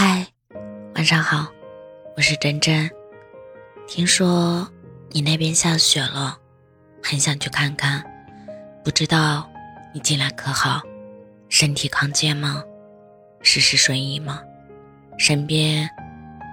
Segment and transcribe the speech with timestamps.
[0.00, 0.24] 嗨，
[0.94, 1.48] 晚上好，
[2.16, 2.88] 我是真真。
[3.88, 4.64] 听说
[5.10, 6.38] 你那边下雪了，
[7.02, 8.00] 很想去看看。
[8.84, 9.50] 不知道
[9.92, 10.80] 你近来可好，
[11.48, 12.62] 身体康健吗？
[13.42, 14.40] 事事顺意吗？
[15.18, 15.90] 身边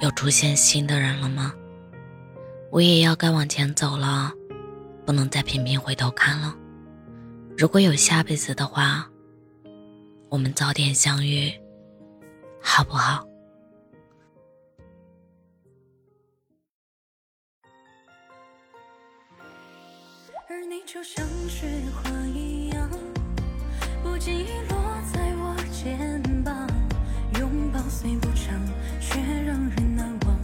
[0.00, 1.52] 有出现新的人了吗？
[2.72, 4.32] 我也要该往前走了，
[5.04, 6.54] 不能再频频回头看了。
[7.54, 9.06] 如果有下辈子的话，
[10.30, 11.52] 我们早点相遇，
[12.68, 13.24] 好不好？
[20.48, 22.90] 而你就像雪花一样，
[24.02, 24.76] 不经意落
[25.10, 26.68] 在我肩膀，
[27.40, 28.60] 拥抱虽不长，
[29.00, 30.36] 却让人难忘。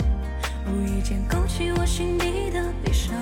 [0.68, 3.14] 无意间勾起我心底的悲伤。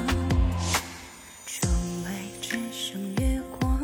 [1.46, 1.72] 窗
[2.05, 2.10] 外
[2.41, 3.80] 只剩月光，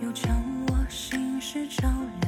[0.00, 0.34] 又将
[0.66, 1.88] 我心事照
[2.22, 2.27] 亮。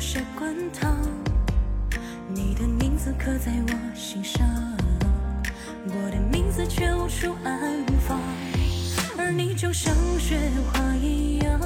[0.00, 0.96] 显得有些滚烫。
[2.32, 4.46] 你的名字刻在我心上，
[5.84, 8.18] 我的名字却无处安放。
[9.18, 10.38] 而你就像雪
[10.72, 11.60] 花一样，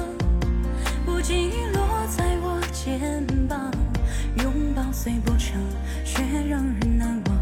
[1.05, 3.71] 不经意落在我肩膀，
[4.43, 5.57] 拥抱虽不长，
[6.03, 7.37] 却让人难忘。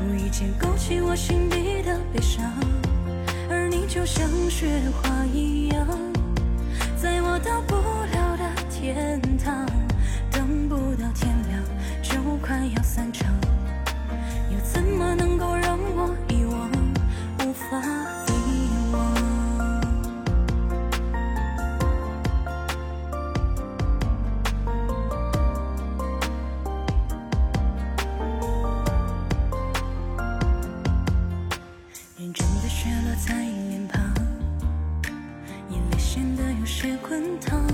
[0.00, 2.44] 无意间勾起我心底的悲伤。
[3.48, 5.77] 而你就像雪花一样，
[12.74, 13.28] 要散场，
[14.50, 16.70] 又怎么能够让我遗忘？
[17.40, 17.80] 无法
[18.28, 19.14] 遗忘。
[32.18, 34.02] 认真的雪落在脸庞，
[35.70, 37.64] 眼泪显得有些滚烫。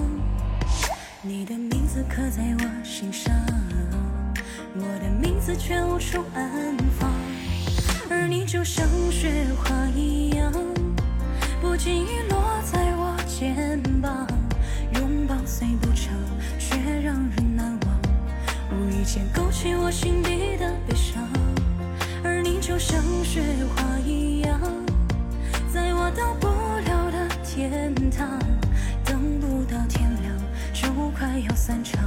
[1.22, 3.34] 你的名字刻在我心上，
[4.76, 7.08] 我的名字却无处安放。
[8.10, 10.52] 而你就像雪花一样，
[11.60, 14.26] 不经意落在我肩膀，
[14.94, 16.12] 拥抱虽不长，
[16.58, 18.00] 却让人难忘。
[18.72, 21.22] 无意间勾起我心底的悲伤。
[22.24, 23.42] 而你就像雪
[23.76, 24.60] 花一样，
[25.72, 28.28] 在我到不了的天堂，
[29.04, 30.34] 等不到天亮
[30.72, 32.02] 就快要散场，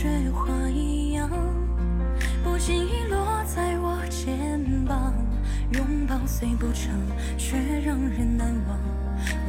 [0.00, 1.28] 雪花一样
[2.42, 5.12] 不经意落在我肩膀
[5.72, 6.90] 拥抱虽不长
[7.36, 8.78] 却让人难忘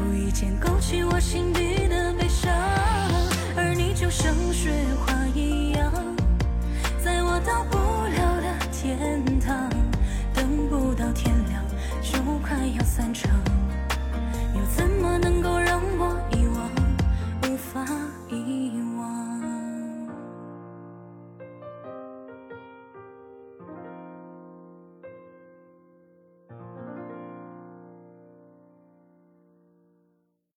[0.01, 2.51] 无意间勾起我心底的悲伤
[3.55, 5.89] 而你就像雪花一样
[7.01, 7.80] 在我倒不